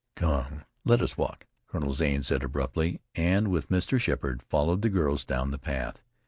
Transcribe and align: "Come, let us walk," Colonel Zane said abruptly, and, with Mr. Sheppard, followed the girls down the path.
"Come, 0.15 0.63
let 0.83 0.99
us 1.03 1.15
walk," 1.15 1.45
Colonel 1.67 1.93
Zane 1.93 2.23
said 2.23 2.41
abruptly, 2.43 3.01
and, 3.13 3.49
with 3.51 3.69
Mr. 3.69 3.99
Sheppard, 3.99 4.41
followed 4.41 4.81
the 4.81 4.89
girls 4.89 5.23
down 5.23 5.51
the 5.51 5.59
path. 5.59 6.01